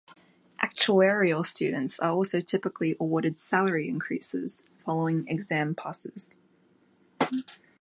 [0.59, 6.35] Actuarial students are also typically awarded salary increases following exam passes.